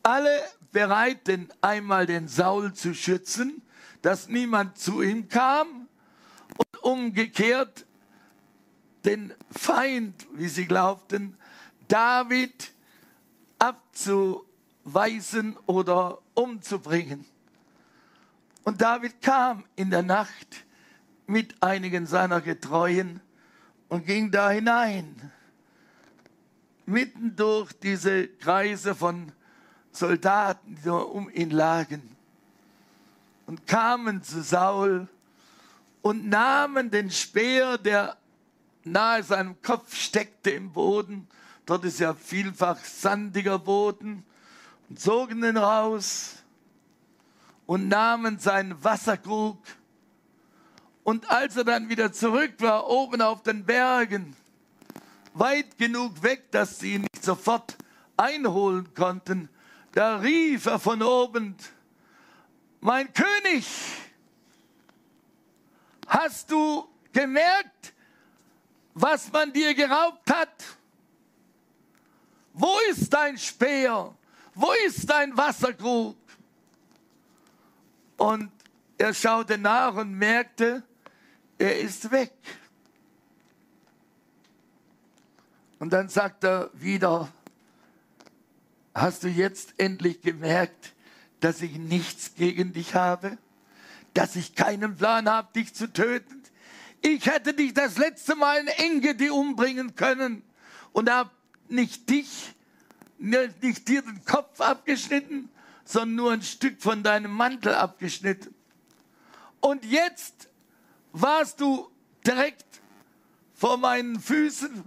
[0.04, 3.64] Alle bereit, den, einmal den Saul zu schützen,
[4.04, 5.88] dass niemand zu ihm kam
[6.56, 7.88] und umgekehrt
[9.06, 11.36] den Feind, wie sie glaubten,
[11.88, 12.76] David
[13.58, 17.26] abzuweisen oder umzubringen.
[18.66, 20.66] Und David kam in der Nacht
[21.28, 23.22] mit einigen seiner Getreuen
[23.90, 25.32] und ging da hinein,
[26.88, 29.32] mitten durch diese Kreise von
[29.92, 32.16] Soldaten, die um ihn lagen,
[33.46, 35.08] und kamen zu Saul
[36.02, 38.18] und nahmen den Speer, der
[38.84, 41.28] nahe seinem Kopf steckte im Boden,
[41.68, 44.26] dort ist ja vielfach sandiger Boden,
[44.90, 46.38] und zogen ihn raus
[47.66, 49.58] und nahmen seinen Wasserkrug
[51.06, 54.36] und als er dann wieder zurück war, oben auf den Bergen,
[55.36, 57.78] weit genug weg, dass sie ihn nicht sofort
[58.18, 59.48] einholen konnten,
[59.92, 61.56] da rief er von oben,
[62.82, 63.68] mein König,
[66.08, 67.94] hast du gemerkt,
[68.96, 70.64] was man dir geraubt hat?
[72.54, 74.16] Wo ist dein Speer?
[74.56, 76.18] Wo ist dein Wasserkrug?
[78.18, 78.52] Und
[78.98, 80.84] er schaute nach und merkte,
[81.58, 82.34] er ist weg.
[85.80, 87.32] Und dann sagt er wieder,
[88.94, 90.94] hast du jetzt endlich gemerkt,
[91.42, 93.38] dass ich nichts gegen dich habe?
[94.14, 96.42] Dass ich keinen Plan habe, dich zu töten?
[97.02, 100.42] Ich hätte dich das letzte Mal in Engedi umbringen können
[100.94, 101.30] und habe
[101.68, 102.56] nicht dich,
[103.18, 105.50] nicht dir den Kopf abgeschnitten,
[105.86, 108.54] sondern nur ein Stück von deinem Mantel abgeschnitten.
[109.62, 110.50] Und jetzt
[111.14, 111.90] warst du
[112.26, 112.66] direkt
[113.54, 114.84] vor meinen Füßen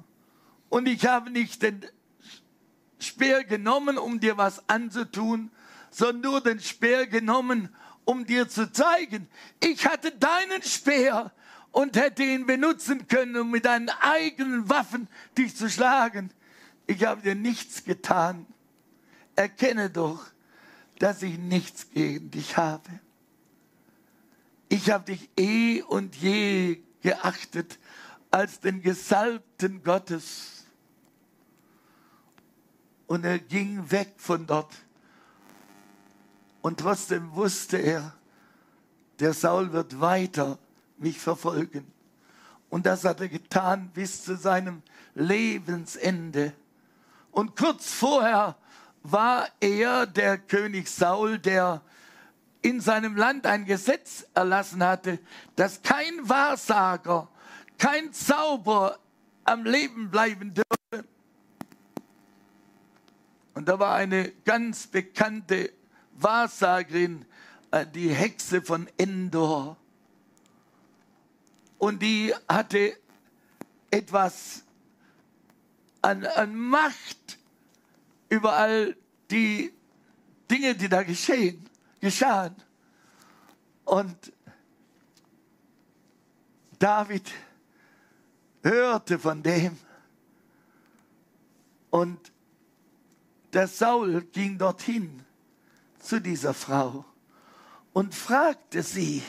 [0.68, 1.86] und ich habe nicht den
[2.98, 5.50] Speer genommen, um dir was anzutun,
[5.90, 9.28] sondern nur den Speer genommen, um dir zu zeigen,
[9.62, 11.32] ich hatte deinen Speer
[11.72, 16.30] und hätte ihn benutzen können, um mit deinen eigenen Waffen dich zu schlagen.
[16.86, 18.46] Ich habe dir nichts getan.
[19.36, 20.26] Erkenne doch,
[20.98, 22.88] dass ich nichts gegen dich habe.
[24.68, 27.78] Ich habe dich eh und je geachtet
[28.30, 30.66] als den Gesalbten Gottes.
[33.06, 34.74] Und er ging weg von dort.
[36.60, 38.14] Und trotzdem wusste er,
[39.20, 40.58] der Saul wird weiter
[40.98, 41.90] mich verfolgen.
[42.68, 44.82] Und das hat er getan bis zu seinem
[45.14, 46.52] Lebensende.
[47.30, 48.56] Und kurz vorher
[49.02, 51.82] war er der König Saul, der
[52.62, 55.18] in seinem Land ein Gesetz erlassen hatte,
[55.56, 57.28] dass kein Wahrsager,
[57.78, 58.98] kein Zauber
[59.44, 61.08] am Leben bleiben dürfe.
[63.54, 65.72] Und da war eine ganz bekannte
[66.12, 67.24] Wahrsagerin,
[67.70, 69.76] äh, die Hexe von Endor.
[71.78, 72.96] Und die hatte
[73.90, 74.64] etwas
[76.02, 77.38] an, an Macht
[78.28, 78.96] über all
[79.30, 79.72] die
[80.50, 81.68] Dinge, die da geschehen
[82.00, 82.54] geschahen.
[83.84, 84.32] Und
[86.78, 87.30] David
[88.62, 89.78] hörte von dem.
[91.90, 92.32] Und
[93.52, 95.24] der Saul ging dorthin
[95.98, 97.04] zu dieser Frau
[97.92, 99.22] und fragte sie,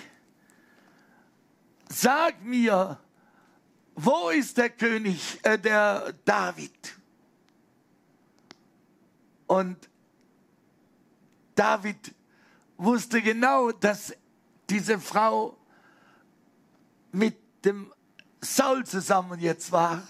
[1.87, 2.99] sag mir,
[3.95, 6.98] wo ist der König, äh, der David?
[9.49, 9.89] Und
[11.55, 12.13] David
[12.77, 14.13] wusste genau, dass
[14.69, 15.57] diese Frau
[17.11, 17.35] mit
[17.65, 17.91] dem
[18.41, 20.03] Saul zusammen jetzt war.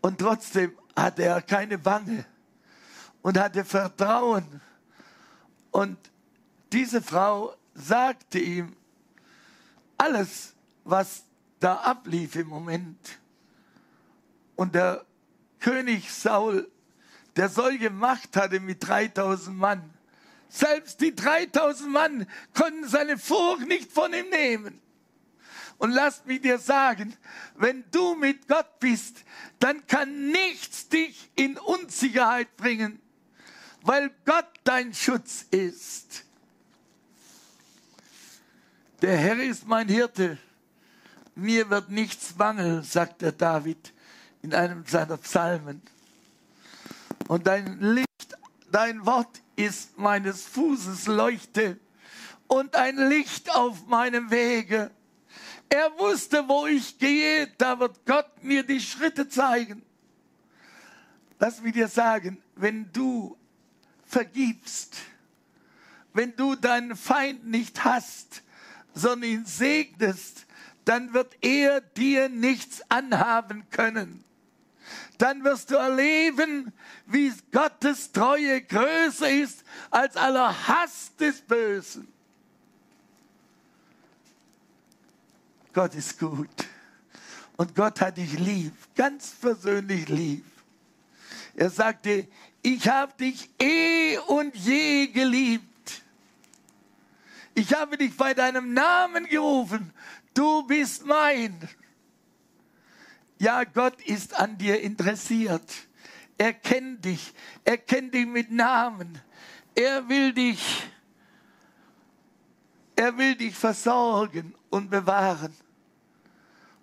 [0.00, 2.24] Und trotzdem hatte er keine Bange
[3.20, 4.62] und hatte Vertrauen.
[5.72, 5.98] Und
[6.72, 8.74] diese Frau sagte ihm
[9.98, 11.24] alles, was
[11.60, 13.18] da ablief im Moment.
[14.56, 15.04] Und der
[15.60, 16.70] König Saul,
[17.36, 19.90] der solche Macht hatte mit 3000 Mann,
[20.48, 24.80] selbst die 3000 Mann konnten seine Furcht nicht von ihm nehmen.
[25.78, 27.14] Und lass mich dir sagen,
[27.56, 29.24] wenn du mit Gott bist,
[29.58, 33.00] dann kann nichts dich in Unsicherheit bringen,
[33.82, 36.24] weil Gott dein Schutz ist.
[39.02, 40.38] Der Herr ist mein Hirte,
[41.34, 43.92] mir wird nichts mangeln, sagt der David
[44.40, 45.82] in einem seiner Psalmen.
[47.28, 48.38] Und dein Licht,
[48.70, 51.78] dein Wort ist meines Fußes Leuchte
[52.46, 54.90] und ein Licht auf meinem Wege.
[55.68, 59.82] Er wusste, wo ich gehe, da wird Gott mir die Schritte zeigen.
[61.38, 63.36] Lass mich dir sagen, wenn du
[64.06, 64.96] vergibst,
[66.12, 68.42] wenn du deinen Feind nicht hast,
[68.94, 70.46] sondern ihn segnest,
[70.84, 74.24] dann wird er dir nichts anhaben können.
[75.18, 76.72] Dann wirst du erleben,
[77.06, 82.08] wie Gottes Treue größer ist als aller Hass des Bösen.
[85.72, 86.66] Gott ist gut.
[87.56, 90.44] Und Gott hat dich lieb, ganz persönlich lieb.
[91.54, 92.28] Er sagte,
[92.62, 96.02] ich habe dich eh und je geliebt.
[97.54, 99.92] Ich habe dich bei deinem Namen gerufen.
[100.34, 101.56] Du bist mein.
[103.38, 105.70] Ja, Gott ist an dir interessiert.
[106.38, 107.34] Er kennt dich.
[107.64, 109.20] Er kennt dich mit Namen.
[109.74, 110.88] Er will dich,
[112.96, 115.54] er will dich versorgen und bewahren.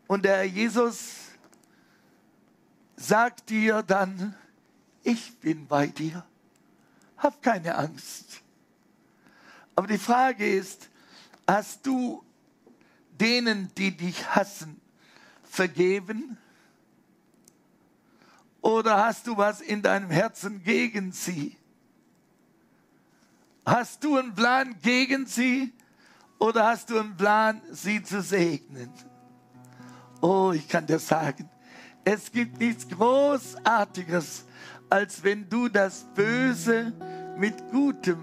[0.06, 1.32] Und der Jesus
[2.96, 4.36] sagt dir dann,
[5.02, 6.24] ich bin bei dir.
[7.18, 8.42] Hab keine Angst.
[9.76, 10.90] Aber die Frage ist,
[11.48, 12.24] hast du
[13.10, 14.80] denen, die dich hassen,
[15.44, 16.38] vergeben?
[18.64, 21.58] Oder hast du was in deinem Herzen gegen sie?
[23.66, 25.74] Hast du einen Plan gegen sie
[26.40, 28.90] oder hast du einen Plan, sie zu segnen?
[30.22, 31.50] Oh, ich kann dir sagen,
[32.06, 34.46] es gibt nichts Großartiges,
[34.90, 36.94] als wenn du das Böse
[37.38, 38.20] mit Gutem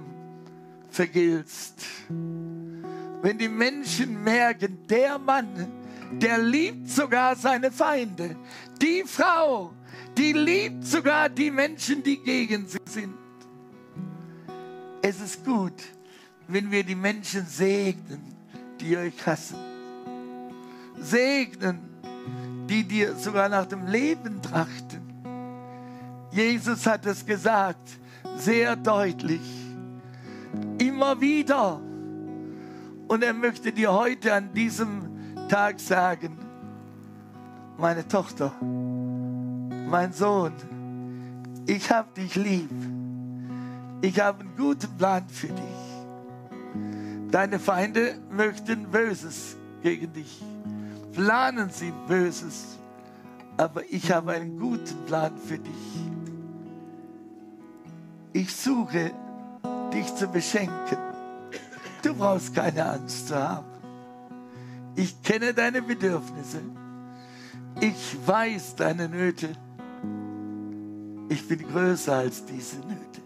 [0.88, 1.84] vergiltst.
[2.09, 5.70] Wenn die Menschen merken, der Mann,
[6.12, 8.36] der liebt sogar seine Feinde.
[8.80, 9.74] Die Frau,
[10.20, 13.14] die liebt sogar die Menschen, die gegen sie sind.
[15.00, 15.82] Es ist gut,
[16.46, 18.20] wenn wir die Menschen segnen,
[18.78, 19.56] die euch hassen.
[20.98, 21.78] Segnen,
[22.68, 25.00] die dir sogar nach dem Leben trachten.
[26.30, 27.88] Jesus hat es gesagt,
[28.36, 29.40] sehr deutlich,
[30.78, 31.80] immer wieder.
[33.08, 36.38] Und er möchte dir heute an diesem Tag sagen,
[37.78, 38.52] meine Tochter,
[39.91, 40.53] mein Sohn,
[41.66, 42.70] ich habe dich lieb.
[44.03, 47.30] Ich habe einen guten Plan für dich.
[47.30, 50.43] Deine Feinde möchten Böses gegen dich.
[51.12, 52.78] Planen sie Böses.
[53.57, 56.01] Aber ich habe einen guten Plan für dich.
[58.32, 59.11] Ich suche
[59.93, 60.97] dich zu beschenken.
[62.03, 63.66] Du brauchst keine Angst zu haben.
[64.95, 66.61] Ich kenne deine Bedürfnisse.
[67.80, 69.51] Ich weiß deine Nöte.
[71.31, 73.22] Ich bin größer als diese Nöte.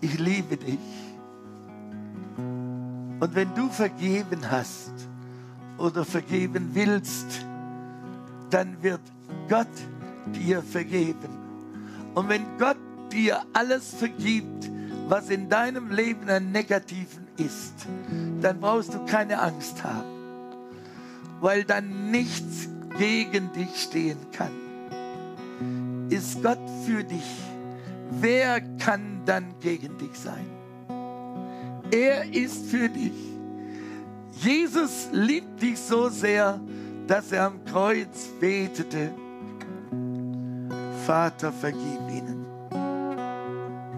[0.00, 0.78] Ich liebe dich.
[3.18, 4.92] Und wenn du vergeben hast
[5.78, 7.44] oder vergeben willst,
[8.50, 9.00] dann wird
[9.48, 9.66] Gott
[10.32, 11.28] dir vergeben.
[12.14, 12.78] Und wenn Gott
[13.10, 14.70] dir alles vergibt,
[15.08, 17.74] was in deinem Leben ein Negativen ist,
[18.40, 20.06] dann brauchst du keine Angst haben,
[21.40, 24.65] weil dann nichts gegen dich stehen kann.
[26.16, 27.30] Ist Gott für dich?
[28.10, 30.46] Wer kann dann gegen dich sein?
[31.90, 33.12] Er ist für dich.
[34.42, 36.60] Jesus liebt dich so sehr,
[37.06, 39.10] dass er am Kreuz betete,
[41.06, 42.46] Vater, vergib ihnen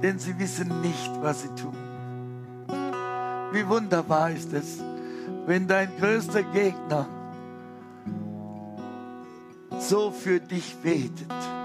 [0.02, 1.76] denn sie wissen nicht, was sie tun.
[3.52, 4.78] Wie wunderbar ist es,
[5.46, 7.06] wenn dein größter Gegner
[9.78, 11.57] so für dich betet.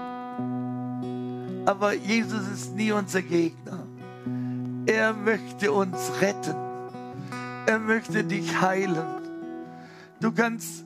[1.66, 3.86] Aber Jesus ist nie unser Gegner.
[4.86, 6.54] Er möchte uns retten.
[7.66, 9.06] Er möchte dich heilen.
[10.20, 10.84] Du kannst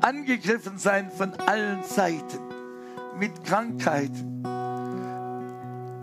[0.00, 2.38] angegriffen sein von allen Seiten
[3.18, 4.42] mit Krankheiten,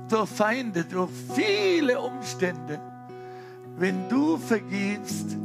[0.10, 2.80] durch Feinde, durch viele Umstände.
[3.78, 5.38] Wenn du vergibst,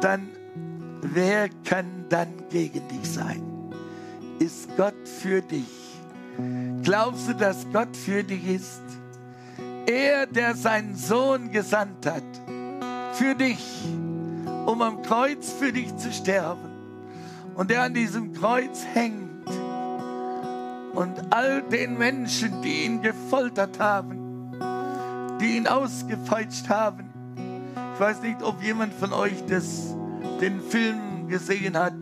[0.00, 0.28] dann
[1.02, 3.42] wer kann dann gegen dich sein?
[4.38, 5.79] Ist Gott für dich?
[6.82, 8.82] Glaubst du, dass Gott für dich ist?
[9.86, 12.22] Er, der seinen Sohn gesandt hat,
[13.14, 13.84] für dich,
[14.66, 16.70] um am Kreuz für dich zu sterben.
[17.54, 19.30] Und der an diesem Kreuz hängt
[20.94, 24.52] und all den Menschen, die ihn gefoltert haben,
[25.40, 27.10] die ihn ausgepeitscht haben.
[27.94, 29.94] Ich weiß nicht, ob jemand von euch das,
[30.40, 31.94] den Film gesehen hat,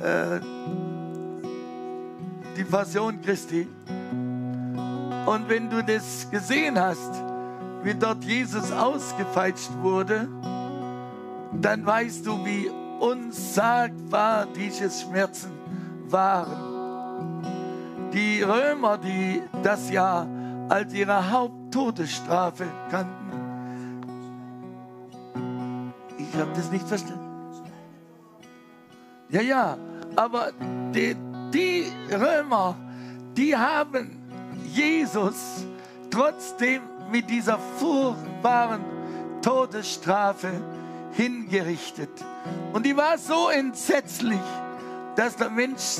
[0.00, 0.40] äh,
[2.56, 3.68] die Passion Christi.
[5.26, 7.12] Und wenn du das gesehen hast,
[7.82, 10.28] wie dort Jesus ausgepeitscht wurde,
[11.60, 15.50] dann weißt du, wie unsagbar diese Schmerzen
[16.08, 16.72] waren
[18.12, 20.26] die Römer, die das ja
[20.68, 23.12] als ihre Haupt, Todesstrafe kannten.
[26.18, 27.18] Ich habe das nicht verstanden.
[29.30, 29.78] Ja, ja,
[30.14, 30.52] aber
[30.94, 31.16] die,
[31.52, 32.76] die Römer,
[33.36, 34.18] die haben
[34.64, 35.66] Jesus
[36.10, 38.82] trotzdem mit dieser furchtbaren
[39.42, 40.50] Todesstrafe
[41.12, 42.10] hingerichtet.
[42.72, 44.40] Und die war so entsetzlich,
[45.16, 45.98] dass der Mensch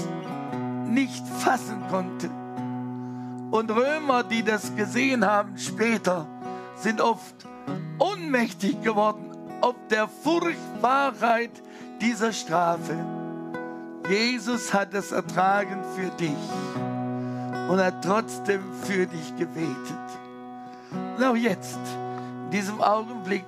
[0.86, 2.30] nicht fassen konnte.
[3.50, 6.26] Und Römer, die das gesehen haben später,
[6.76, 7.34] sind oft
[7.98, 9.32] ohnmächtig geworden
[9.62, 11.50] ob der Furchtbarkeit
[12.00, 13.21] dieser Strafe.
[14.08, 16.36] Jesus hat es ertragen für dich
[17.68, 19.76] und hat trotzdem für dich gebetet.
[21.16, 21.78] Und auch jetzt,
[22.44, 23.44] in diesem Augenblick,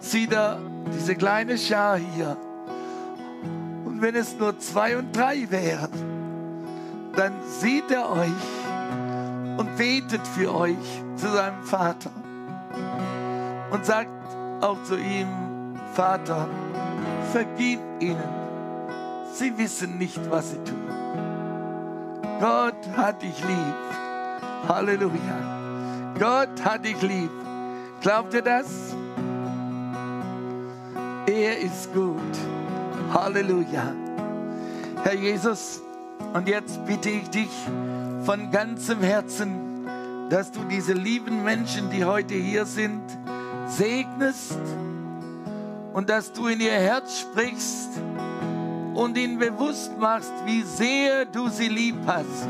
[0.00, 0.58] sieht er
[0.94, 2.36] diese kleine Schar hier.
[3.84, 5.90] Und wenn es nur zwei und drei wären,
[7.14, 12.10] dann sieht er euch und betet für euch zu seinem Vater
[13.70, 14.10] und sagt
[14.60, 15.28] auch zu ihm,
[15.94, 16.48] Vater,
[17.32, 18.45] vergib ihnen.
[19.38, 20.88] Sie wissen nicht, was sie tun.
[22.40, 23.74] Gott hat dich lieb.
[24.66, 26.14] Halleluja.
[26.18, 27.30] Gott hat dich lieb.
[28.00, 28.66] Glaubt ihr das?
[31.26, 32.16] Er ist gut.
[33.12, 33.92] Halleluja.
[35.04, 35.82] Herr Jesus,
[36.32, 37.50] und jetzt bitte ich dich
[38.24, 39.86] von ganzem Herzen,
[40.30, 43.02] dass du diese lieben Menschen, die heute hier sind,
[43.68, 44.58] segnest
[45.92, 48.00] und dass du in ihr Herz sprichst
[48.96, 52.48] und ihnen bewusst machst, wie sehr du sie lieb hast.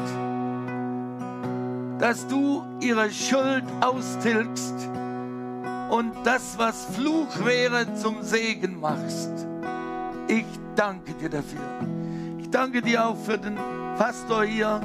[1.99, 4.75] Dass du ihre Schuld austilgst
[5.91, 9.31] und das, was Fluch wäre, zum Segen machst.
[10.29, 11.61] Ich danke dir dafür.
[12.39, 13.57] Ich danke dir auch für den
[13.99, 14.81] Pastor hier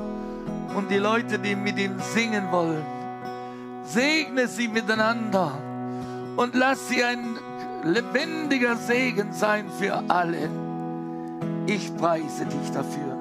[0.76, 2.84] und die Leute, die mit ihm singen wollen.
[3.84, 5.52] Segne sie miteinander
[6.38, 7.38] und lass sie ein
[7.84, 10.71] lebendiger Segen sein für alle.
[11.74, 13.18] Ich preise dich dafür.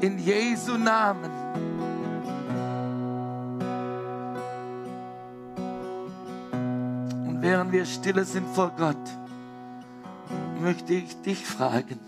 [0.00, 1.30] In Jesu Namen.
[7.26, 8.96] Und während wir stille sind vor Gott,
[10.58, 12.00] möchte ich dich fragen.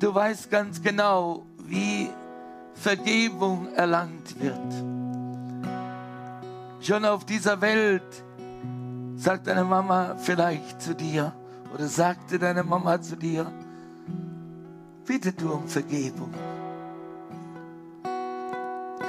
[0.00, 2.10] Du weißt ganz genau, wie
[2.74, 4.74] Vergebung erlangt wird.
[6.80, 8.24] Schon auf dieser Welt
[9.14, 11.32] sagt deine Mama vielleicht zu dir
[11.72, 13.46] oder sagte deine Mama zu dir,
[15.06, 16.32] bitte du um Vergebung.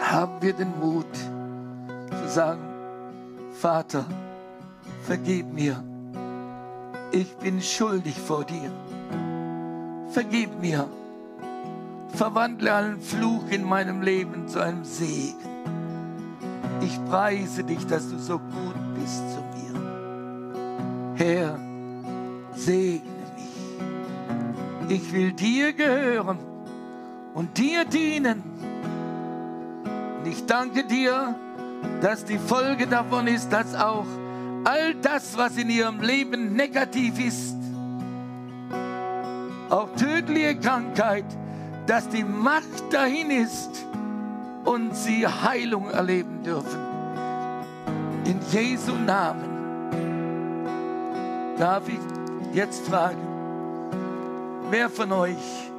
[0.01, 2.61] Haben wir den Mut zu sagen,
[3.53, 4.05] Vater,
[5.03, 5.83] vergib mir.
[7.11, 8.71] Ich bin schuldig vor dir.
[10.09, 10.87] Vergib mir.
[12.09, 15.35] Verwandle allen Fluch in meinem Leben zu einem Segen.
[16.81, 21.15] Ich preise dich, dass du so gut bist zu mir.
[21.15, 21.59] Herr,
[22.55, 23.14] segne.
[24.87, 26.37] Ich will dir gehören
[27.33, 28.43] und dir dienen.
[30.19, 31.35] Und ich danke dir,
[32.01, 34.05] dass die Folge davon ist, dass auch
[34.63, 37.55] all das, was in ihrem Leben negativ ist,
[39.69, 41.25] auch tödliche Krankheit,
[41.87, 43.85] dass die Macht dahin ist
[44.65, 46.79] und sie Heilung erleben dürfen.
[48.25, 49.49] In Jesu Namen
[51.57, 51.99] darf ich
[52.53, 53.34] jetzt fragen,
[54.69, 55.71] wer von euch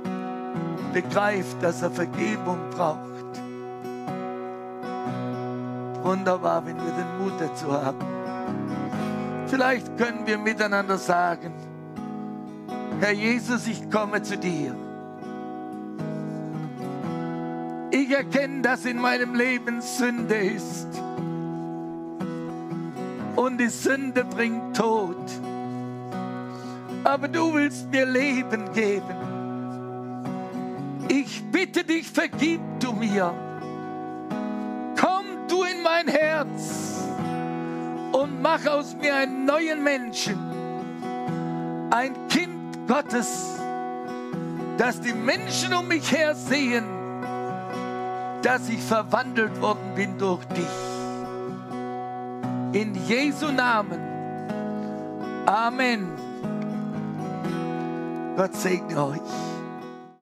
[0.92, 3.06] begreift, dass er Vergebung braucht?
[6.02, 7.98] Wunderbar, wenn wir den Mut dazu haben.
[9.46, 11.52] Vielleicht können wir miteinander sagen,
[13.00, 14.74] Herr Jesus, ich komme zu dir.
[17.90, 20.86] Ich erkenne, dass in meinem Leben Sünde ist.
[23.36, 25.16] Und die Sünde bringt Tod
[27.06, 29.16] aber du willst mir Leben geben.
[31.08, 33.32] Ich bitte dich, vergib du mir.
[35.00, 36.98] Komm du in mein Herz
[38.10, 40.36] und mach aus mir einen neuen Menschen,
[41.92, 43.56] ein Kind Gottes,
[44.76, 46.84] dass die Menschen um mich her sehen,
[48.42, 50.66] dass ich verwandelt worden bin durch dich.
[52.72, 54.00] In Jesu Namen.
[55.46, 56.25] Amen.
[58.36, 59.55] Gott segne euch.